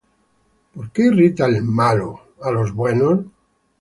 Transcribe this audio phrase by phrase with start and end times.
[0.73, 2.09] ¿Por qué irrita el malo
[2.47, 3.19] á Dios?